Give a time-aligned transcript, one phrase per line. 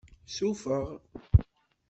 [0.35, 0.85] Sufeɣ.